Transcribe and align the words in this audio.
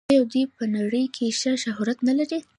آیا 0.09 0.21
دوی 0.31 0.43
په 0.57 0.63
نړۍ 0.77 1.05
کې 1.15 1.35
ښه 1.39 1.51
شهرت 1.63 1.97
نلري؟ 2.07 2.39